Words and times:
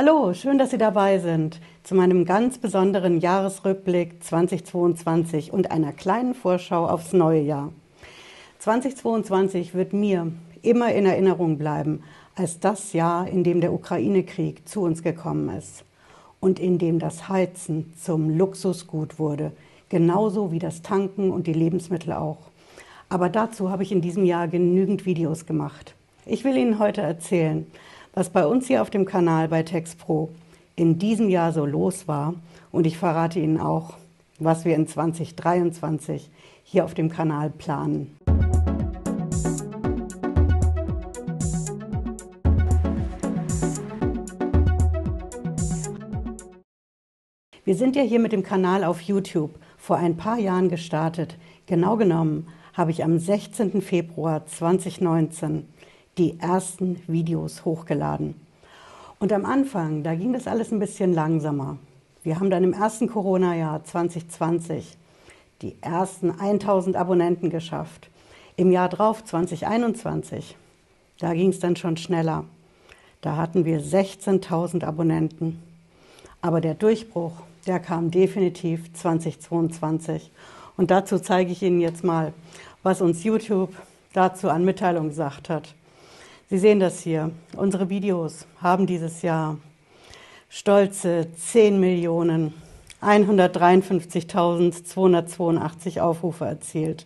Hallo, 0.00 0.32
schön, 0.32 0.58
dass 0.58 0.70
Sie 0.70 0.78
dabei 0.78 1.18
sind 1.18 1.60
zu 1.82 1.96
meinem 1.96 2.24
ganz 2.24 2.58
besonderen 2.58 3.18
Jahresrückblick 3.18 4.22
2022 4.22 5.52
und 5.52 5.72
einer 5.72 5.90
kleinen 5.90 6.34
Vorschau 6.34 6.86
aufs 6.86 7.12
neue 7.12 7.40
Jahr. 7.40 7.72
2022 8.60 9.74
wird 9.74 9.92
mir 9.92 10.30
immer 10.62 10.92
in 10.92 11.04
Erinnerung 11.04 11.58
bleiben 11.58 12.04
als 12.36 12.60
das 12.60 12.92
Jahr, 12.92 13.26
in 13.26 13.42
dem 13.42 13.60
der 13.60 13.72
Ukraine-Krieg 13.72 14.68
zu 14.68 14.82
uns 14.82 15.02
gekommen 15.02 15.48
ist 15.58 15.82
und 16.38 16.60
in 16.60 16.78
dem 16.78 17.00
das 17.00 17.28
Heizen 17.28 17.92
zum 18.00 18.30
Luxusgut 18.38 19.18
wurde, 19.18 19.50
genauso 19.88 20.52
wie 20.52 20.60
das 20.60 20.82
Tanken 20.82 21.32
und 21.32 21.48
die 21.48 21.52
Lebensmittel 21.52 22.12
auch. 22.12 22.38
Aber 23.08 23.28
dazu 23.28 23.68
habe 23.68 23.82
ich 23.82 23.90
in 23.90 24.00
diesem 24.00 24.24
Jahr 24.24 24.46
genügend 24.46 25.06
Videos 25.06 25.44
gemacht. 25.44 25.96
Ich 26.24 26.44
will 26.44 26.56
Ihnen 26.56 26.78
heute 26.78 27.00
erzählen, 27.00 27.66
was 28.12 28.30
bei 28.30 28.46
uns 28.46 28.66
hier 28.66 28.82
auf 28.82 28.90
dem 28.90 29.04
Kanal 29.04 29.48
bei 29.48 29.62
TextPro 29.62 30.30
in 30.76 30.98
diesem 30.98 31.28
Jahr 31.28 31.52
so 31.52 31.66
los 31.66 32.06
war. 32.08 32.34
Und 32.70 32.86
ich 32.86 32.98
verrate 32.98 33.40
Ihnen 33.40 33.58
auch, 33.58 33.94
was 34.38 34.64
wir 34.64 34.74
in 34.74 34.86
2023 34.86 36.30
hier 36.62 36.84
auf 36.84 36.94
dem 36.94 37.10
Kanal 37.10 37.50
planen. 37.50 38.16
Wir 47.64 47.74
sind 47.74 47.96
ja 47.96 48.02
hier 48.02 48.18
mit 48.18 48.32
dem 48.32 48.42
Kanal 48.42 48.82
auf 48.82 49.02
YouTube 49.02 49.58
vor 49.76 49.96
ein 49.96 50.16
paar 50.16 50.38
Jahren 50.38 50.70
gestartet. 50.70 51.36
Genau 51.66 51.96
genommen 51.96 52.46
habe 52.72 52.92
ich 52.92 53.04
am 53.04 53.18
16. 53.18 53.82
Februar 53.82 54.46
2019 54.46 55.66
die 56.18 56.38
ersten 56.40 57.00
Videos 57.06 57.64
hochgeladen. 57.64 58.34
Und 59.20 59.32
am 59.32 59.44
Anfang, 59.44 60.02
da 60.02 60.14
ging 60.14 60.32
das 60.32 60.46
alles 60.46 60.72
ein 60.72 60.78
bisschen 60.78 61.12
langsamer. 61.14 61.78
Wir 62.22 62.38
haben 62.38 62.50
dann 62.50 62.64
im 62.64 62.72
ersten 62.72 63.08
Corona-Jahr 63.08 63.84
2020 63.84 64.96
die 65.62 65.76
ersten 65.80 66.30
1000 66.30 66.96
Abonnenten 66.96 67.50
geschafft. 67.50 68.10
Im 68.56 68.70
Jahr 68.70 68.88
drauf, 68.88 69.24
2021, 69.24 70.56
da 71.18 71.34
ging 71.34 71.50
es 71.50 71.60
dann 71.60 71.76
schon 71.76 71.96
schneller. 71.96 72.44
Da 73.20 73.36
hatten 73.36 73.64
wir 73.64 73.80
16.000 73.80 74.84
Abonnenten. 74.84 75.60
Aber 76.40 76.60
der 76.60 76.74
Durchbruch, 76.74 77.32
der 77.66 77.80
kam 77.80 78.10
definitiv 78.10 78.92
2022. 78.92 80.30
Und 80.76 80.90
dazu 80.92 81.18
zeige 81.18 81.50
ich 81.50 81.62
Ihnen 81.62 81.80
jetzt 81.80 82.04
mal, 82.04 82.32
was 82.84 83.00
uns 83.00 83.24
YouTube 83.24 83.74
dazu 84.12 84.48
an 84.48 84.64
Mitteilung 84.64 85.08
gesagt 85.08 85.48
hat. 85.48 85.74
Sie 86.50 86.56
sehen 86.56 86.80
das 86.80 87.00
hier. 87.00 87.30
Unsere 87.56 87.90
Videos 87.90 88.46
haben 88.62 88.86
dieses 88.86 89.20
Jahr 89.20 89.58
stolze 90.48 91.26
10 91.36 91.78
Millionen 91.78 92.54
153.282 93.02 96.00
Aufrufe 96.00 96.46
erzielt. 96.46 97.04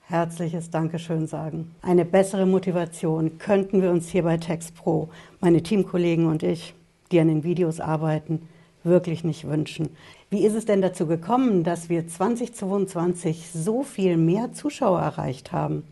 herzliches 0.00 0.70
Dankeschön 0.70 1.26
sagen. 1.26 1.74
Eine 1.82 2.06
bessere 2.06 2.46
Motivation 2.46 3.36
könnten 3.36 3.82
wir 3.82 3.90
uns 3.90 4.08
hier 4.08 4.22
bei 4.22 4.38
TextPro, 4.38 5.10
meine 5.40 5.62
Teamkollegen 5.62 6.24
und 6.24 6.42
ich, 6.42 6.72
die 7.12 7.20
an 7.20 7.28
den 7.28 7.44
Videos 7.44 7.80
arbeiten, 7.80 8.48
wirklich 8.86 9.24
nicht 9.24 9.46
wünschen. 9.46 9.90
Wie 10.30 10.46
ist 10.46 10.54
es 10.54 10.64
denn 10.64 10.80
dazu 10.80 11.06
gekommen, 11.06 11.62
dass 11.62 11.88
wir 11.88 12.08
2022 12.08 13.50
so 13.52 13.82
viel 13.82 14.16
mehr 14.16 14.52
Zuschauer 14.52 15.00
erreicht 15.00 15.52
haben? 15.52 15.84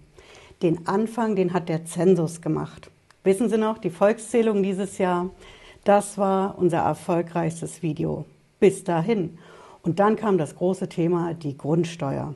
Den 0.63 0.87
Anfang, 0.87 1.37
den 1.37 1.53
hat 1.53 1.69
der 1.69 1.85
Zensus 1.85 2.41
gemacht. 2.41 2.91
Wissen 3.23 3.49
Sie 3.49 3.59
noch, 3.59 3.79
die 3.79 3.91
Volkszählung 3.91 4.63
dieses 4.63 4.99
Jahr, 4.99 5.31
das 5.85 6.17
war 6.17 6.59
unser 6.59 6.79
erfolgreichstes 6.79 7.83
Video. 7.83 8.25
Bis 8.61 8.85
dahin. 8.85 9.39
Und 9.83 9.99
dann 9.99 10.17
kam 10.17 10.39
das 10.39 10.57
große 10.57 10.89
Thema, 10.89 11.35
die 11.35 11.59
Grundsteuer. 11.59 12.35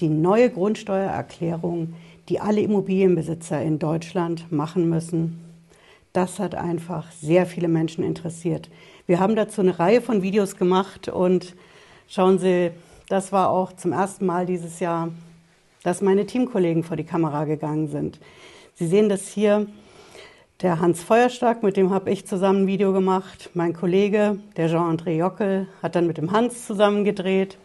Die 0.00 0.08
neue 0.08 0.48
Grundsteuererklärung, 0.48 1.94
die 2.28 2.40
alle 2.40 2.60
Immobilienbesitzer 2.60 3.60
in 3.62 3.78
Deutschland 3.78 4.50
machen 4.50 4.88
müssen. 4.88 5.40
Das 6.12 6.38
hat 6.38 6.54
einfach 6.54 7.10
sehr 7.12 7.46
viele 7.46 7.68
Menschen 7.68 8.04
interessiert. 8.04 8.70
Wir 9.08 9.20
haben 9.20 9.36
dazu 9.36 9.62
eine 9.62 9.78
Reihe 9.78 10.02
von 10.02 10.20
Videos 10.20 10.56
gemacht 10.56 11.08
und 11.08 11.54
schauen 12.08 12.38
Sie, 12.38 12.72
das 13.08 13.32
war 13.32 13.48
auch 13.48 13.72
zum 13.72 13.94
ersten 13.94 14.26
Mal 14.26 14.44
dieses 14.44 14.80
Jahr, 14.80 15.08
dass 15.82 16.02
meine 16.02 16.26
Teamkollegen 16.26 16.84
vor 16.84 16.98
die 16.98 17.04
Kamera 17.04 17.46
gegangen 17.46 17.88
sind. 17.88 18.20
Sie 18.74 18.86
sehen 18.86 19.08
das 19.08 19.26
hier, 19.26 19.66
der 20.60 20.80
Hans 20.80 21.02
Feuerstark, 21.02 21.62
mit 21.62 21.78
dem 21.78 21.88
habe 21.88 22.10
ich 22.10 22.26
zusammen 22.26 22.64
ein 22.64 22.66
Video 22.66 22.92
gemacht. 22.92 23.48
Mein 23.54 23.72
Kollege, 23.72 24.40
der 24.58 24.68
Jean-André 24.68 25.12
Jockel, 25.12 25.68
hat 25.82 25.94
dann 25.94 26.06
mit 26.06 26.18
dem 26.18 26.32
Hans 26.32 26.66
zusammen 26.66 27.04
gedreht. 27.04 27.56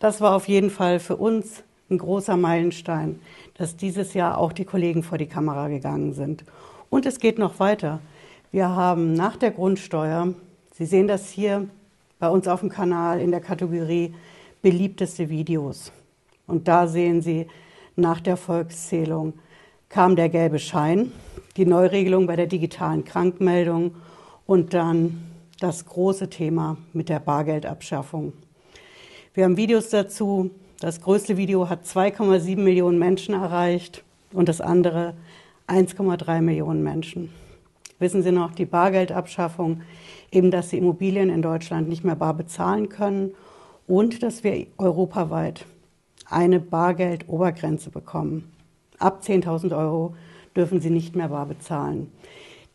Das 0.00 0.20
war 0.20 0.34
auf 0.34 0.48
jeden 0.48 0.70
Fall 0.70 0.98
für 0.98 1.14
uns 1.14 1.62
ein 1.90 1.98
großer 1.98 2.36
Meilenstein, 2.36 3.20
dass 3.54 3.76
dieses 3.76 4.14
Jahr 4.14 4.36
auch 4.36 4.52
die 4.52 4.64
Kollegen 4.64 5.04
vor 5.04 5.16
die 5.16 5.26
Kamera 5.26 5.68
gegangen 5.68 6.12
sind. 6.12 6.42
Und 6.90 7.06
es 7.06 7.20
geht 7.20 7.38
noch 7.38 7.60
weiter. 7.60 8.00
Wir 8.50 8.70
haben 8.70 9.12
nach 9.12 9.36
der 9.36 9.52
Grundsteuer 9.52 10.34
Sie 10.82 10.86
sehen 10.86 11.06
das 11.06 11.30
hier 11.30 11.68
bei 12.18 12.28
uns 12.28 12.48
auf 12.48 12.58
dem 12.58 12.68
Kanal 12.68 13.20
in 13.20 13.30
der 13.30 13.38
Kategorie 13.38 14.12
beliebteste 14.62 15.28
Videos. 15.28 15.92
Und 16.48 16.66
da 16.66 16.88
sehen 16.88 17.22
Sie, 17.22 17.46
nach 17.94 18.18
der 18.18 18.36
Volkszählung 18.36 19.34
kam 19.88 20.16
der 20.16 20.28
gelbe 20.28 20.58
Schein, 20.58 21.12
die 21.56 21.66
Neuregelung 21.66 22.26
bei 22.26 22.34
der 22.34 22.48
digitalen 22.48 23.04
Krankmeldung 23.04 23.94
und 24.44 24.74
dann 24.74 25.22
das 25.60 25.86
große 25.86 26.28
Thema 26.28 26.78
mit 26.92 27.08
der 27.08 27.20
Bargeldabschaffung. 27.20 28.32
Wir 29.34 29.44
haben 29.44 29.56
Videos 29.56 29.88
dazu. 29.90 30.50
Das 30.80 31.00
größte 31.00 31.36
Video 31.36 31.68
hat 31.68 31.84
2,7 31.84 32.56
Millionen 32.56 32.98
Menschen 32.98 33.36
erreicht 33.36 34.02
und 34.32 34.48
das 34.48 34.60
andere 34.60 35.14
1,3 35.68 36.40
Millionen 36.40 36.82
Menschen. 36.82 37.32
Wissen 38.02 38.22
Sie 38.22 38.32
noch, 38.32 38.52
die 38.52 38.66
Bargeldabschaffung 38.66 39.80
eben 40.32 40.50
dass 40.50 40.70
sie 40.70 40.78
Immobilien 40.78 41.30
in 41.30 41.42
Deutschland 41.42 41.88
nicht 41.88 42.04
mehr 42.04 42.16
bar 42.16 42.34
bezahlen 42.34 42.88
können 42.88 43.34
und 43.86 44.22
dass 44.22 44.42
wir 44.42 44.66
europaweit 44.78 45.66
eine 46.28 46.58
Bargeldobergrenze 46.58 47.90
bekommen. 47.90 48.50
Ab 48.98 49.20
10.000 49.22 49.76
Euro 49.76 50.16
dürfen 50.56 50.80
sie 50.80 50.90
nicht 50.90 51.14
mehr 51.14 51.28
bar 51.28 51.46
bezahlen. 51.46 52.10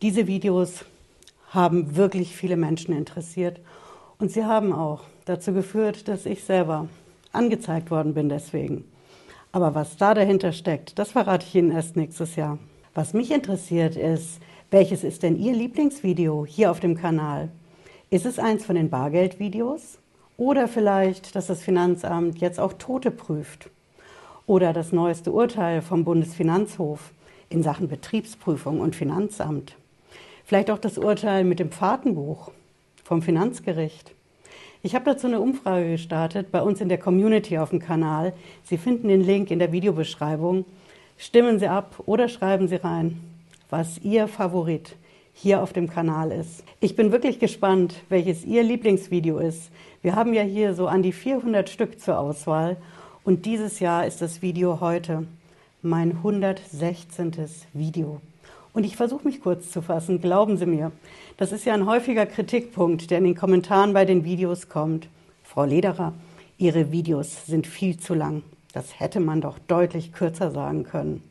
Diese 0.00 0.26
Videos 0.28 0.84
haben 1.50 1.96
wirklich 1.96 2.36
viele 2.36 2.56
Menschen 2.56 2.94
interessiert 2.94 3.60
und 4.18 4.30
sie 4.30 4.44
haben 4.44 4.72
auch 4.72 5.02
dazu 5.24 5.52
geführt, 5.52 6.06
dass 6.06 6.26
ich 6.26 6.44
selber 6.44 6.88
angezeigt 7.32 7.90
worden 7.90 8.14
bin 8.14 8.28
deswegen. 8.28 8.84
Aber 9.50 9.74
was 9.74 9.96
da 9.96 10.14
dahinter 10.14 10.52
steckt, 10.52 10.98
das 10.98 11.12
verrate 11.12 11.46
ich 11.46 11.54
Ihnen 11.54 11.72
erst 11.72 11.96
nächstes 11.96 12.36
Jahr. 12.36 12.58
Was 12.94 13.14
mich 13.14 13.30
interessiert 13.30 13.96
ist, 13.96 14.40
welches 14.70 15.02
ist 15.02 15.22
denn 15.22 15.38
Ihr 15.38 15.54
Lieblingsvideo 15.54 16.44
hier 16.46 16.70
auf 16.70 16.78
dem 16.78 16.94
Kanal? 16.94 17.48
Ist 18.10 18.26
es 18.26 18.38
eins 18.38 18.66
von 18.66 18.76
den 18.76 18.90
Bargeldvideos? 18.90 19.98
Oder 20.36 20.68
vielleicht, 20.68 21.34
dass 21.34 21.46
das 21.46 21.62
Finanzamt 21.62 22.38
jetzt 22.38 22.60
auch 22.60 22.74
Tote 22.74 23.10
prüft? 23.10 23.70
Oder 24.46 24.74
das 24.74 24.92
neueste 24.92 25.32
Urteil 25.32 25.80
vom 25.80 26.04
Bundesfinanzhof 26.04 27.12
in 27.48 27.62
Sachen 27.62 27.88
Betriebsprüfung 27.88 28.80
und 28.80 28.94
Finanzamt? 28.94 29.74
Vielleicht 30.44 30.70
auch 30.70 30.78
das 30.78 30.98
Urteil 30.98 31.44
mit 31.44 31.60
dem 31.60 31.70
Fahrtenbuch 31.70 32.50
vom 33.04 33.22
Finanzgericht? 33.22 34.12
Ich 34.82 34.94
habe 34.94 35.06
dazu 35.06 35.28
eine 35.28 35.40
Umfrage 35.40 35.92
gestartet 35.92 36.52
bei 36.52 36.60
uns 36.60 36.82
in 36.82 36.90
der 36.90 36.98
Community 36.98 37.56
auf 37.56 37.70
dem 37.70 37.80
Kanal. 37.80 38.34
Sie 38.64 38.76
finden 38.76 39.08
den 39.08 39.24
Link 39.24 39.50
in 39.50 39.60
der 39.60 39.72
Videobeschreibung. 39.72 40.66
Stimmen 41.16 41.58
Sie 41.58 41.68
ab 41.68 42.02
oder 42.04 42.28
schreiben 42.28 42.68
Sie 42.68 42.76
rein 42.76 43.27
was 43.70 43.98
Ihr 43.98 44.28
Favorit 44.28 44.96
hier 45.32 45.62
auf 45.62 45.72
dem 45.72 45.88
Kanal 45.88 46.32
ist. 46.32 46.64
Ich 46.80 46.96
bin 46.96 47.12
wirklich 47.12 47.38
gespannt, 47.38 47.94
welches 48.08 48.44
Ihr 48.44 48.62
Lieblingsvideo 48.62 49.38
ist. 49.38 49.70
Wir 50.02 50.16
haben 50.16 50.34
ja 50.34 50.42
hier 50.42 50.74
so 50.74 50.88
an 50.88 51.02
die 51.02 51.12
400 51.12 51.68
Stück 51.68 52.00
zur 52.00 52.18
Auswahl 52.18 52.76
und 53.24 53.46
dieses 53.46 53.80
Jahr 53.80 54.06
ist 54.06 54.22
das 54.22 54.42
Video 54.42 54.80
heute 54.80 55.26
mein 55.82 56.12
116. 56.12 57.32
Video. 57.72 58.20
Und 58.72 58.84
ich 58.84 58.96
versuche 58.96 59.26
mich 59.26 59.40
kurz 59.40 59.70
zu 59.70 59.82
fassen, 59.82 60.20
glauben 60.20 60.56
Sie 60.56 60.66
mir. 60.66 60.92
Das 61.36 61.52
ist 61.52 61.64
ja 61.64 61.74
ein 61.74 61.86
häufiger 61.86 62.26
Kritikpunkt, 62.26 63.10
der 63.10 63.18
in 63.18 63.24
den 63.24 63.34
Kommentaren 63.34 63.92
bei 63.92 64.04
den 64.04 64.24
Videos 64.24 64.68
kommt. 64.68 65.08
Frau 65.42 65.64
Lederer, 65.64 66.12
Ihre 66.58 66.90
Videos 66.90 67.46
sind 67.46 67.66
viel 67.66 67.98
zu 67.98 68.14
lang. 68.14 68.42
Das 68.72 69.00
hätte 69.00 69.20
man 69.20 69.40
doch 69.40 69.58
deutlich 69.58 70.12
kürzer 70.12 70.50
sagen 70.50 70.84
können. 70.84 71.27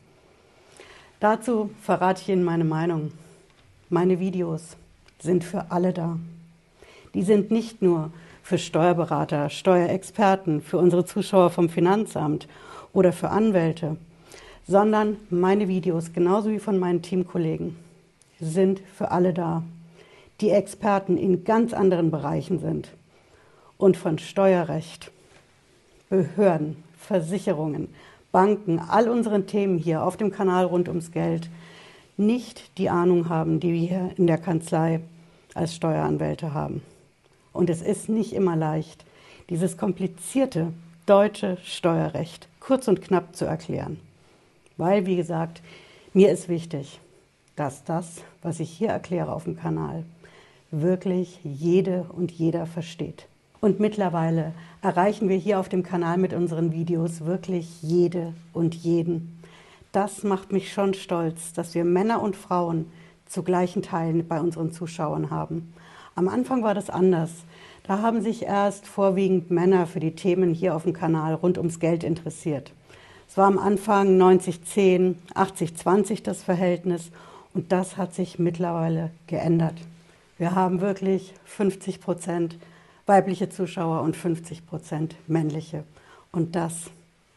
Dazu 1.20 1.70
verrate 1.82 2.22
ich 2.22 2.28
Ihnen 2.28 2.44
meine 2.44 2.64
Meinung. 2.64 3.10
Meine 3.90 4.20
Videos 4.20 4.76
sind 5.18 5.42
für 5.42 5.72
alle 5.72 5.92
da. 5.92 6.16
Die 7.12 7.22
sind 7.22 7.50
nicht 7.50 7.82
nur 7.82 8.12
für 8.44 8.56
Steuerberater, 8.56 9.50
Steuerexperten, 9.50 10.62
für 10.62 10.78
unsere 10.78 11.04
Zuschauer 11.04 11.50
vom 11.50 11.68
Finanzamt 11.68 12.46
oder 12.92 13.12
für 13.12 13.30
Anwälte, 13.30 13.96
sondern 14.68 15.16
meine 15.28 15.66
Videos, 15.66 16.12
genauso 16.12 16.50
wie 16.50 16.60
von 16.60 16.78
meinen 16.78 17.02
Teamkollegen, 17.02 17.76
sind 18.38 18.80
für 18.94 19.10
alle 19.10 19.34
da, 19.34 19.64
die 20.40 20.50
Experten 20.50 21.16
in 21.16 21.42
ganz 21.42 21.72
anderen 21.72 22.12
Bereichen 22.12 22.60
sind 22.60 22.90
und 23.76 23.96
von 23.96 24.20
Steuerrecht, 24.20 25.10
Behörden, 26.10 26.84
Versicherungen, 26.96 27.88
Banken, 28.32 28.78
all 28.78 29.08
unseren 29.08 29.46
Themen 29.46 29.78
hier 29.78 30.02
auf 30.02 30.16
dem 30.16 30.30
Kanal 30.30 30.66
rund 30.66 30.88
ums 30.88 31.12
Geld 31.12 31.48
nicht 32.16 32.76
die 32.78 32.90
Ahnung 32.90 33.28
haben, 33.28 33.60
die 33.60 33.72
wir 33.72 33.88
hier 33.88 34.10
in 34.16 34.26
der 34.26 34.38
Kanzlei 34.38 35.00
als 35.54 35.74
Steueranwälte 35.74 36.52
haben. 36.52 36.82
Und 37.52 37.70
es 37.70 37.80
ist 37.80 38.08
nicht 38.08 38.32
immer 38.32 38.56
leicht, 38.56 39.04
dieses 39.48 39.76
komplizierte 39.76 40.72
deutsche 41.06 41.56
Steuerrecht 41.64 42.48
kurz 42.60 42.86
und 42.86 43.00
knapp 43.00 43.34
zu 43.34 43.46
erklären. 43.46 43.98
Weil, 44.76 45.06
wie 45.06 45.16
gesagt, 45.16 45.62
mir 46.12 46.30
ist 46.30 46.48
wichtig, 46.48 47.00
dass 47.56 47.82
das, 47.84 48.22
was 48.42 48.60
ich 48.60 48.70
hier 48.70 48.90
erkläre 48.90 49.32
auf 49.32 49.44
dem 49.44 49.56
Kanal, 49.56 50.04
wirklich 50.70 51.40
jede 51.42 52.04
und 52.10 52.30
jeder 52.30 52.66
versteht. 52.66 53.26
Und 53.60 53.80
mittlerweile 53.80 54.52
erreichen 54.82 55.28
wir 55.28 55.36
hier 55.36 55.58
auf 55.58 55.68
dem 55.68 55.82
Kanal 55.82 56.18
mit 56.18 56.32
unseren 56.32 56.72
Videos 56.72 57.24
wirklich 57.24 57.82
jede 57.82 58.34
und 58.52 58.74
jeden. 58.74 59.42
Das 59.90 60.22
macht 60.22 60.52
mich 60.52 60.72
schon 60.72 60.94
stolz, 60.94 61.52
dass 61.54 61.74
wir 61.74 61.84
Männer 61.84 62.22
und 62.22 62.36
Frauen 62.36 62.86
zu 63.26 63.42
gleichen 63.42 63.82
Teilen 63.82 64.28
bei 64.28 64.40
unseren 64.40 64.70
Zuschauern 64.70 65.30
haben. 65.30 65.72
Am 66.14 66.28
Anfang 66.28 66.62
war 66.62 66.74
das 66.74 66.90
anders. 66.90 67.30
Da 67.84 68.00
haben 68.00 68.22
sich 68.22 68.42
erst 68.42 68.86
vorwiegend 68.86 69.50
Männer 69.50 69.86
für 69.86 70.00
die 70.00 70.14
Themen 70.14 70.54
hier 70.54 70.76
auf 70.76 70.84
dem 70.84 70.92
Kanal 70.92 71.34
rund 71.34 71.58
ums 71.58 71.80
Geld 71.80 72.04
interessiert. 72.04 72.72
Es 73.28 73.36
war 73.36 73.46
am 73.46 73.58
Anfang 73.58 74.20
90-10, 74.20 75.16
80-20 75.34 76.22
das 76.22 76.42
Verhältnis 76.42 77.10
und 77.54 77.72
das 77.72 77.96
hat 77.96 78.14
sich 78.14 78.38
mittlerweile 78.38 79.10
geändert. 79.26 79.74
Wir 80.38 80.54
haben 80.54 80.80
wirklich 80.80 81.34
50 81.44 82.00
Prozent 82.00 82.56
weibliche 83.08 83.48
Zuschauer 83.48 84.02
und 84.02 84.16
50 84.16 84.66
Prozent 84.66 85.16
männliche. 85.26 85.84
Und 86.30 86.54
das 86.54 86.90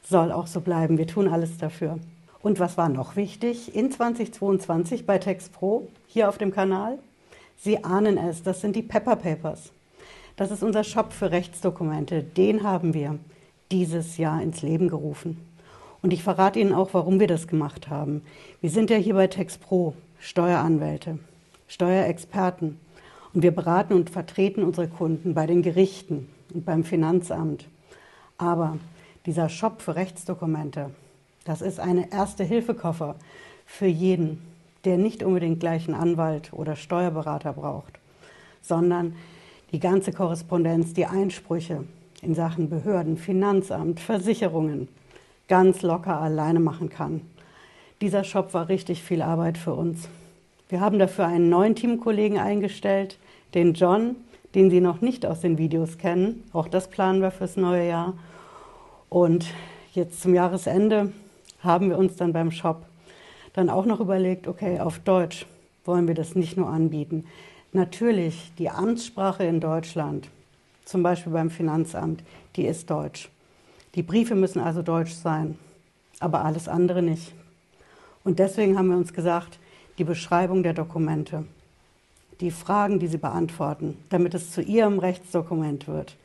soll 0.03 0.31
auch 0.31 0.47
so 0.47 0.61
bleiben. 0.61 0.97
Wir 0.97 1.07
tun 1.07 1.27
alles 1.27 1.57
dafür. 1.57 1.99
Und 2.41 2.59
was 2.59 2.77
war 2.77 2.89
noch 2.89 3.15
wichtig 3.15 3.75
in 3.75 3.91
2022 3.91 5.05
bei 5.05 5.17
TextPro 5.17 5.87
hier 6.07 6.27
auf 6.27 6.37
dem 6.37 6.51
Kanal? 6.51 6.97
Sie 7.57 7.83
ahnen 7.83 8.17
es, 8.17 8.43
das 8.43 8.61
sind 8.61 8.75
die 8.75 8.81
Pepper 8.81 9.15
Papers. 9.15 9.71
Das 10.35 10.49
ist 10.49 10.63
unser 10.63 10.83
Shop 10.83 11.13
für 11.13 11.31
Rechtsdokumente. 11.31 12.23
Den 12.23 12.63
haben 12.63 12.93
wir 12.93 13.19
dieses 13.71 14.17
Jahr 14.17 14.41
ins 14.41 14.63
Leben 14.63 14.87
gerufen. 14.87 15.37
Und 16.01 16.13
ich 16.13 16.23
verrate 16.23 16.59
Ihnen 16.59 16.73
auch, 16.73 16.93
warum 16.93 17.19
wir 17.19 17.27
das 17.27 17.47
gemacht 17.47 17.89
haben. 17.89 18.23
Wir 18.59 18.71
sind 18.71 18.89
ja 18.89 18.97
hier 18.97 19.13
bei 19.13 19.27
TextPro 19.27 19.93
Steueranwälte, 20.19 21.19
Steuerexperten. 21.67 22.79
Und 23.33 23.43
wir 23.43 23.51
beraten 23.51 23.93
und 23.93 24.09
vertreten 24.09 24.63
unsere 24.63 24.87
Kunden 24.87 25.33
bei 25.33 25.47
den 25.47 25.61
Gerichten 25.61 26.27
und 26.53 26.65
beim 26.65 26.83
Finanzamt. 26.83 27.65
Aber 28.37 28.77
dieser 29.25 29.49
Shop 29.49 29.81
für 29.81 29.95
Rechtsdokumente, 29.95 30.89
das 31.45 31.61
ist 31.61 31.79
eine 31.79 32.11
Erste-Hilfe-Koffer 32.11 33.15
für 33.65 33.85
jeden, 33.85 34.41
der 34.83 34.97
nicht 34.97 35.23
unbedingt 35.23 35.59
gleich 35.59 35.87
einen 35.87 35.99
Anwalt 35.99 36.51
oder 36.53 36.75
Steuerberater 36.75 37.53
braucht, 37.53 37.99
sondern 38.61 39.15
die 39.71 39.79
ganze 39.79 40.11
Korrespondenz, 40.11 40.93
die 40.93 41.05
Einsprüche 41.05 41.85
in 42.21 42.35
Sachen 42.35 42.69
Behörden, 42.69 43.17
Finanzamt, 43.17 43.99
Versicherungen 43.99 44.87
ganz 45.47 45.81
locker 45.81 46.19
alleine 46.19 46.59
machen 46.59 46.89
kann. 46.89 47.21
Dieser 48.01 48.23
Shop 48.23 48.53
war 48.53 48.69
richtig 48.69 49.03
viel 49.03 49.21
Arbeit 49.21 49.57
für 49.57 49.73
uns. 49.73 50.07
Wir 50.71 50.79
haben 50.79 50.99
dafür 50.99 51.27
einen 51.27 51.49
neuen 51.49 51.75
Teamkollegen 51.75 52.37
eingestellt, 52.37 53.17
den 53.53 53.73
John, 53.73 54.15
den 54.55 54.69
Sie 54.69 54.79
noch 54.79 55.01
nicht 55.01 55.25
aus 55.25 55.41
den 55.41 55.57
Videos 55.57 55.97
kennen. 55.97 56.45
Auch 56.53 56.69
das 56.69 56.87
planen 56.89 57.21
wir 57.21 57.31
fürs 57.31 57.57
neue 57.57 57.89
Jahr. 57.89 58.13
Und 59.09 59.47
jetzt 59.93 60.21
zum 60.21 60.33
Jahresende 60.33 61.11
haben 61.61 61.89
wir 61.89 61.97
uns 61.97 62.15
dann 62.15 62.31
beim 62.31 62.51
Shop 62.51 62.85
dann 63.51 63.69
auch 63.69 63.85
noch 63.85 63.99
überlegt, 63.99 64.47
okay, 64.47 64.79
auf 64.79 64.99
Deutsch 64.99 65.45
wollen 65.83 66.07
wir 66.07 66.15
das 66.15 66.35
nicht 66.35 66.55
nur 66.55 66.69
anbieten. 66.69 67.25
Natürlich, 67.73 68.53
die 68.57 68.69
Amtssprache 68.69 69.43
in 69.43 69.59
Deutschland, 69.59 70.29
zum 70.85 71.03
Beispiel 71.03 71.33
beim 71.33 71.49
Finanzamt, 71.49 72.23
die 72.55 72.63
ist 72.63 72.89
Deutsch. 72.89 73.27
Die 73.95 74.03
Briefe 74.03 74.35
müssen 74.35 74.61
also 74.61 74.81
Deutsch 74.81 75.11
sein, 75.11 75.59
aber 76.21 76.45
alles 76.45 76.69
andere 76.69 77.01
nicht. 77.01 77.33
Und 78.23 78.39
deswegen 78.39 78.77
haben 78.77 78.87
wir 78.87 78.95
uns 78.95 79.11
gesagt, 79.11 79.59
die 79.97 80.03
Beschreibung 80.03 80.63
der 80.63 80.73
Dokumente, 80.73 81.45
die 82.39 82.51
Fragen, 82.51 82.99
die 82.99 83.07
Sie 83.07 83.17
beantworten, 83.17 83.97
damit 84.09 84.33
es 84.33 84.51
zu 84.51 84.61
Ihrem 84.61 84.99
Rechtsdokument 84.99 85.87
wird, 85.87 86.15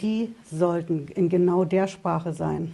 die 0.00 0.34
sollten 0.50 1.08
in 1.08 1.28
genau 1.28 1.64
der 1.64 1.86
Sprache 1.86 2.32
sein, 2.32 2.72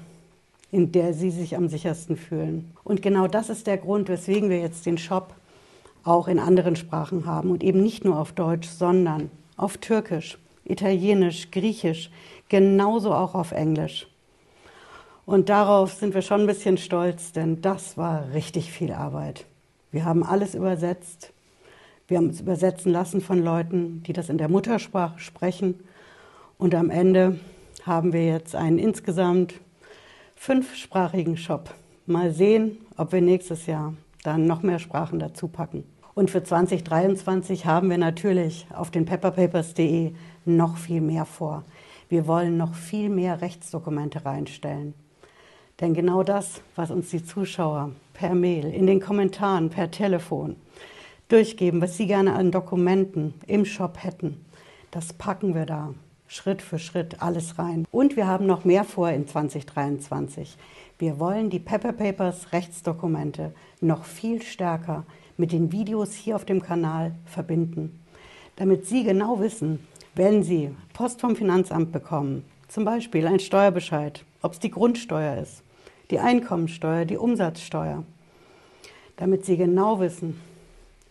in 0.70 0.92
der 0.92 1.14
Sie 1.14 1.30
sich 1.30 1.56
am 1.56 1.68
sichersten 1.68 2.16
fühlen. 2.16 2.70
Und 2.84 3.02
genau 3.02 3.26
das 3.26 3.50
ist 3.50 3.66
der 3.66 3.78
Grund, 3.78 4.08
weswegen 4.08 4.50
wir 4.50 4.60
jetzt 4.60 4.86
den 4.86 4.98
Shop 4.98 5.34
auch 6.04 6.28
in 6.28 6.38
anderen 6.38 6.76
Sprachen 6.76 7.26
haben 7.26 7.50
und 7.50 7.62
eben 7.62 7.82
nicht 7.82 8.04
nur 8.04 8.18
auf 8.18 8.32
Deutsch, 8.32 8.68
sondern 8.68 9.30
auf 9.56 9.76
Türkisch, 9.78 10.38
Italienisch, 10.64 11.50
Griechisch, 11.50 12.10
genauso 12.48 13.12
auch 13.12 13.34
auf 13.34 13.52
Englisch. 13.52 14.06
Und 15.26 15.48
darauf 15.48 15.92
sind 15.92 16.14
wir 16.14 16.22
schon 16.22 16.42
ein 16.42 16.46
bisschen 16.46 16.78
stolz, 16.78 17.32
denn 17.32 17.60
das 17.60 17.96
war 17.96 18.32
richtig 18.32 18.72
viel 18.72 18.92
Arbeit. 18.92 19.44
Wir 19.92 20.04
haben 20.04 20.22
alles 20.22 20.54
übersetzt. 20.54 21.32
Wir 22.06 22.18
haben 22.18 22.30
es 22.30 22.40
übersetzen 22.40 22.92
lassen 22.92 23.20
von 23.20 23.42
Leuten, 23.42 24.02
die 24.04 24.12
das 24.12 24.28
in 24.28 24.38
der 24.38 24.48
Muttersprache 24.48 25.18
sprechen. 25.18 25.80
Und 26.58 26.74
am 26.74 26.90
Ende 26.90 27.38
haben 27.84 28.12
wir 28.12 28.26
jetzt 28.26 28.54
einen 28.54 28.78
insgesamt 28.78 29.54
fünfsprachigen 30.36 31.36
Shop. 31.36 31.74
Mal 32.06 32.32
sehen, 32.32 32.78
ob 32.96 33.12
wir 33.12 33.20
nächstes 33.20 33.66
Jahr 33.66 33.94
dann 34.22 34.46
noch 34.46 34.62
mehr 34.62 34.78
Sprachen 34.78 35.18
dazu 35.18 35.48
packen. 35.48 35.84
Und 36.14 36.30
für 36.30 36.42
2023 36.42 37.66
haben 37.66 37.88
wir 37.88 37.98
natürlich 37.98 38.66
auf 38.74 38.90
den 38.90 39.06
pepperpapers.de 39.06 40.12
noch 40.44 40.76
viel 40.76 41.00
mehr 41.00 41.24
vor. 41.24 41.64
Wir 42.08 42.26
wollen 42.26 42.56
noch 42.56 42.74
viel 42.74 43.08
mehr 43.08 43.40
Rechtsdokumente 43.40 44.24
reinstellen. 44.24 44.94
Denn 45.80 45.94
genau 45.94 46.22
das, 46.22 46.60
was 46.76 46.90
uns 46.90 47.10
die 47.10 47.24
Zuschauer 47.24 47.92
per 48.12 48.34
Mail, 48.34 48.66
in 48.66 48.86
den 48.86 49.00
Kommentaren, 49.00 49.70
per 49.70 49.90
Telefon 49.90 50.56
durchgeben, 51.28 51.80
was 51.80 51.96
sie 51.96 52.06
gerne 52.06 52.34
an 52.34 52.50
Dokumenten 52.50 53.34
im 53.46 53.64
Shop 53.64 54.02
hätten, 54.02 54.44
das 54.90 55.12
packen 55.12 55.54
wir 55.54 55.64
da 55.64 55.94
Schritt 56.26 56.62
für 56.62 56.78
Schritt 56.78 57.22
alles 57.22 57.58
rein. 57.58 57.86
Und 57.90 58.16
wir 58.16 58.26
haben 58.26 58.46
noch 58.46 58.64
mehr 58.64 58.84
vor 58.84 59.10
in 59.10 59.26
2023. 59.26 60.56
Wir 60.98 61.18
wollen 61.18 61.50
die 61.50 61.58
Pepper 61.58 61.92
Papers 61.92 62.52
Rechtsdokumente 62.52 63.52
noch 63.80 64.04
viel 64.04 64.40
stärker 64.42 65.04
mit 65.36 65.50
den 65.50 65.72
Videos 65.72 66.12
hier 66.12 66.36
auf 66.36 66.44
dem 66.44 66.62
Kanal 66.62 67.16
verbinden, 67.24 67.98
damit 68.56 68.86
Sie 68.86 69.02
genau 69.02 69.40
wissen, 69.40 69.84
wenn 70.14 70.44
Sie 70.44 70.70
Post 70.92 71.20
vom 71.20 71.34
Finanzamt 71.34 71.90
bekommen, 71.90 72.44
zum 72.68 72.84
Beispiel 72.84 73.26
ein 73.26 73.40
Steuerbescheid, 73.40 74.24
ob 74.42 74.52
es 74.52 74.60
die 74.60 74.70
Grundsteuer 74.70 75.38
ist, 75.42 75.64
die 76.10 76.18
Einkommensteuer, 76.18 77.04
die 77.04 77.16
Umsatzsteuer, 77.16 78.04
damit 79.16 79.44
Sie 79.44 79.56
genau 79.56 80.00
wissen, 80.00 80.40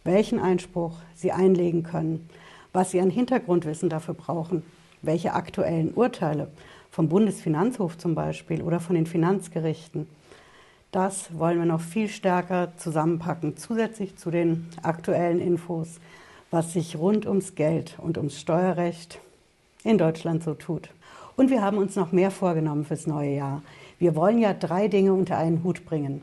welchen 0.04 0.40
Einspruch 0.40 0.94
Sie 1.16 1.32
einlegen 1.32 1.84
können, 1.84 2.30
was 2.74 2.92
Sie 2.92 3.02
an 3.02 3.10
Hintergrundwissen 3.10 3.90
dafür 3.90 4.14
brauchen, 4.14 4.64
welche 5.02 5.34
aktuellen 5.34 5.94
Urteile 5.94 6.50
vom 6.92 7.10
Bundesfinanzhof 7.10 7.98
zum 7.98 8.16
Beispiel 8.16 8.62
oder 8.62 8.80
von 8.80 8.96
den 8.96 9.06
Finanzgerichten 9.06 10.08
das 10.92 11.38
wollen 11.38 11.60
wir 11.60 11.68
noch 11.68 11.82
viel 11.82 12.08
stärker 12.08 12.76
zusammenpacken, 12.78 13.58
zusätzlich 13.58 14.18
zu 14.18 14.32
den 14.32 14.68
aktuellen 14.82 15.40
Infos, 15.40 16.00
was 16.50 16.74
sich 16.74 16.98
rund 16.98 17.28
ums 17.28 17.54
Geld 17.54 17.96
und 18.00 18.18
ums 18.18 18.40
Steuerrecht 18.40 19.20
in 19.84 20.00
Deutschland 20.00 20.44
so 20.44 20.56
tut. 20.56 20.90
Und 21.36 21.52
wir 21.52 21.62
haben 21.62 21.78
uns 21.78 21.96
noch 21.96 22.12
mehr 22.12 22.32
vorgenommen 22.32 22.86
fürs 22.86 23.06
neue 23.06 23.36
Jahr. 23.36 23.62
Wir 24.00 24.16
wollen 24.16 24.40
ja 24.40 24.54
drei 24.54 24.88
Dinge 24.88 25.14
unter 25.14 25.38
einen 25.38 25.62
Hut 25.64 25.86
bringen. 25.86 26.22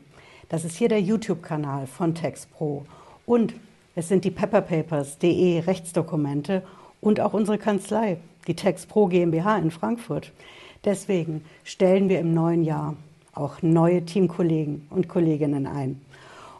Das 0.49 0.65
ist 0.65 0.77
hier 0.77 0.89
der 0.89 1.01
YouTube-Kanal 1.01 1.85
von 1.85 2.15
TextPro 2.15 2.85
und 3.27 3.53
es 3.95 4.07
sind 4.07 4.25
die 4.25 4.31
pepperpapers.de 4.31 5.59
Rechtsdokumente 5.59 6.63
und 7.01 7.19
auch 7.19 7.33
unsere 7.33 7.59
Kanzlei, 7.59 8.17
die 8.47 8.55
TextPro 8.55 9.07
GmbH 9.07 9.57
in 9.57 9.69
Frankfurt. 9.69 10.31
Deswegen 10.85 11.43
stellen 11.63 12.09
wir 12.09 12.19
im 12.19 12.33
neuen 12.33 12.63
Jahr 12.63 12.95
auch 13.33 13.61
neue 13.61 14.03
Teamkollegen 14.03 14.87
und 14.89 15.07
Kolleginnen 15.07 15.67
ein. 15.67 16.01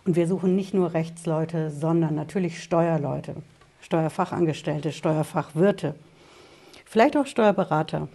Und 0.06 0.16
wir 0.16 0.28
suchen 0.28 0.56
nicht 0.56 0.76
nur 0.76 0.94
Rechtsleute, 0.94 1.72
sondern 1.72 2.14
natürlich 2.14 2.62
Steuerleute, 2.62 3.36
Steuerfachangestellte, 3.82 4.92
Steuerfachwirte, 4.92 5.96
vielleicht 6.86 7.18
auch 7.18 7.26
Steuerberater, 7.26 8.08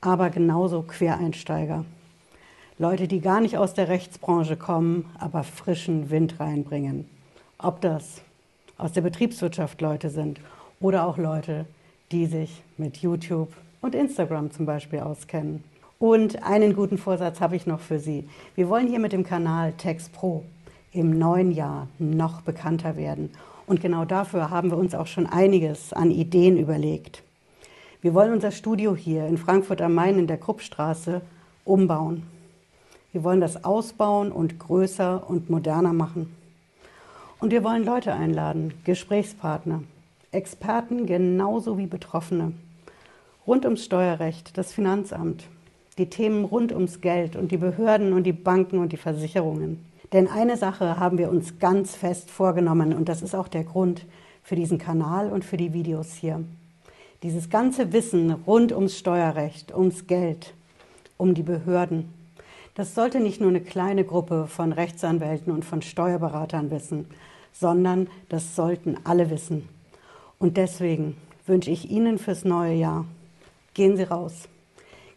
aber 0.00 0.30
genauso 0.30 0.82
Quereinsteiger. 0.82 1.84
Leute, 2.82 3.06
die 3.06 3.20
gar 3.20 3.40
nicht 3.40 3.56
aus 3.56 3.74
der 3.74 3.86
Rechtsbranche 3.86 4.56
kommen, 4.56 5.04
aber 5.20 5.44
frischen 5.44 6.10
Wind 6.10 6.40
reinbringen. 6.40 7.04
Ob 7.56 7.80
das 7.80 8.22
aus 8.76 8.90
der 8.90 9.02
Betriebswirtschaft 9.02 9.80
Leute 9.80 10.10
sind 10.10 10.40
oder 10.80 11.06
auch 11.06 11.16
Leute, 11.16 11.66
die 12.10 12.26
sich 12.26 12.60
mit 12.78 12.96
YouTube 12.96 13.52
und 13.82 13.94
Instagram 13.94 14.50
zum 14.50 14.66
Beispiel 14.66 14.98
auskennen. 14.98 15.62
Und 16.00 16.42
einen 16.42 16.74
guten 16.74 16.98
Vorsatz 16.98 17.40
habe 17.40 17.54
ich 17.54 17.68
noch 17.68 17.78
für 17.78 18.00
Sie. 18.00 18.28
Wir 18.56 18.68
wollen 18.68 18.88
hier 18.88 18.98
mit 18.98 19.12
dem 19.12 19.22
Kanal 19.22 19.74
Text 19.74 20.12
Pro 20.12 20.42
im 20.92 21.16
neuen 21.16 21.52
Jahr 21.52 21.86
noch 22.00 22.40
bekannter 22.40 22.96
werden. 22.96 23.30
Und 23.64 23.80
genau 23.80 24.04
dafür 24.04 24.50
haben 24.50 24.72
wir 24.72 24.76
uns 24.76 24.96
auch 24.96 25.06
schon 25.06 25.28
einiges 25.28 25.92
an 25.92 26.10
Ideen 26.10 26.56
überlegt. 26.58 27.22
Wir 28.00 28.12
wollen 28.12 28.32
unser 28.32 28.50
Studio 28.50 28.96
hier 28.96 29.28
in 29.28 29.38
Frankfurt 29.38 29.80
am 29.80 29.94
Main 29.94 30.18
in 30.18 30.26
der 30.26 30.38
Kruppstraße 30.38 31.20
umbauen. 31.64 32.31
Wir 33.12 33.24
wollen 33.24 33.40
das 33.40 33.64
ausbauen 33.64 34.32
und 34.32 34.58
größer 34.58 35.28
und 35.28 35.50
moderner 35.50 35.92
machen. 35.92 36.34
Und 37.40 37.50
wir 37.50 37.62
wollen 37.62 37.84
Leute 37.84 38.14
einladen, 38.14 38.72
Gesprächspartner, 38.84 39.82
Experten 40.30 41.06
genauso 41.06 41.76
wie 41.76 41.86
Betroffene. 41.86 42.52
Rund 43.46 43.66
ums 43.66 43.84
Steuerrecht, 43.84 44.56
das 44.56 44.72
Finanzamt, 44.72 45.44
die 45.98 46.08
Themen 46.08 46.44
rund 46.44 46.72
ums 46.72 47.02
Geld 47.02 47.36
und 47.36 47.52
die 47.52 47.58
Behörden 47.58 48.14
und 48.14 48.24
die 48.24 48.32
Banken 48.32 48.78
und 48.78 48.92
die 48.92 48.96
Versicherungen. 48.96 49.84
Denn 50.12 50.28
eine 50.28 50.56
Sache 50.56 50.98
haben 50.98 51.18
wir 51.18 51.30
uns 51.30 51.58
ganz 51.58 51.94
fest 51.94 52.30
vorgenommen 52.30 52.94
und 52.94 53.08
das 53.08 53.20
ist 53.20 53.34
auch 53.34 53.48
der 53.48 53.64
Grund 53.64 54.06
für 54.42 54.56
diesen 54.56 54.78
Kanal 54.78 55.30
und 55.30 55.44
für 55.44 55.56
die 55.58 55.74
Videos 55.74 56.14
hier. 56.14 56.42
Dieses 57.22 57.50
ganze 57.50 57.92
Wissen 57.92 58.30
rund 58.30 58.72
ums 58.72 58.98
Steuerrecht, 58.98 59.74
ums 59.74 60.06
Geld, 60.06 60.54
um 61.18 61.34
die 61.34 61.42
Behörden, 61.42 62.21
das 62.74 62.94
sollte 62.94 63.20
nicht 63.20 63.40
nur 63.40 63.50
eine 63.50 63.60
kleine 63.60 64.04
Gruppe 64.04 64.46
von 64.46 64.72
Rechtsanwälten 64.72 65.52
und 65.52 65.64
von 65.64 65.82
Steuerberatern 65.82 66.70
wissen, 66.70 67.06
sondern 67.52 68.08
das 68.28 68.56
sollten 68.56 68.96
alle 69.04 69.30
wissen. 69.30 69.68
Und 70.38 70.56
deswegen 70.56 71.16
wünsche 71.46 71.70
ich 71.70 71.90
Ihnen 71.90 72.18
fürs 72.18 72.44
neue 72.44 72.74
Jahr, 72.74 73.04
gehen 73.74 73.96
Sie 73.96 74.04
raus. 74.04 74.48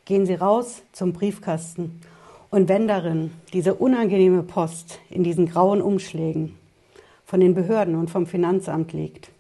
Gehen 0.04 0.26
Sie 0.26 0.36
raus 0.36 0.84
zum 0.92 1.14
Briefkasten. 1.14 2.02
Und 2.52 2.70
wenn 2.70 2.88
darin 2.88 3.32
diese 3.54 3.74
unangenehme 3.74 4.44
Post 4.44 5.00
in 5.10 5.24
diesen 5.24 5.48
grauen 5.48 5.82
Umschlägen 5.82 6.56
von 7.26 7.40
den 7.40 7.56
Behörden 7.56 7.96
und 7.96 8.10
vom 8.10 8.28
Finanzamt 8.28 8.94
liegt, 8.94 9.32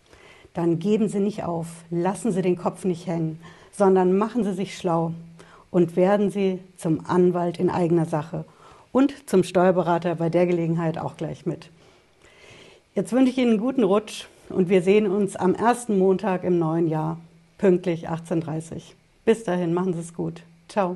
dann 0.53 0.79
geben 0.79 1.07
Sie 1.09 1.19
nicht 1.19 1.43
auf, 1.43 1.67
lassen 1.91 2.31
Sie 2.31 2.41
den 2.41 2.55
Kopf 2.55 2.85
nicht 2.85 3.07
hängen, 3.07 3.39
sondern 3.71 4.17
machen 4.17 4.43
Sie 4.43 4.53
sich 4.53 4.77
schlau 4.77 5.13
und 5.75 5.97
werden 5.97 6.29
Sie 6.31 6.59
zum 6.77 7.05
Anwalt 7.05 7.59
in 7.59 7.69
eigener 7.69 8.05
Sache 8.05 8.45
und 8.93 9.13
zum 9.29 9.43
Steuerberater 9.43 10.15
bei 10.15 10.29
der 10.29 10.45
Gelegenheit 10.45 10.97
auch 10.97 11.17
gleich 11.17 11.45
mit. 11.45 11.69
Jetzt 12.93 13.11
wünsche 13.11 13.31
ich 13.31 13.37
Ihnen 13.37 13.49
einen 13.49 13.59
guten 13.59 13.83
Rutsch 13.83 14.23
und 14.47 14.69
wir 14.69 14.81
sehen 14.81 15.05
uns 15.05 15.35
am 15.35 15.53
ersten 15.53 15.99
Montag 15.99 16.45
im 16.45 16.59
neuen 16.59 16.87
Jahr, 16.87 17.19
pünktlich 17.57 18.09
18.30 18.09 18.71
Uhr. 18.71 18.81
Bis 19.25 19.43
dahin, 19.43 19.73
machen 19.73 19.93
Sie 19.93 19.99
es 19.99 20.13
gut. 20.13 20.43
Ciao. 20.69 20.95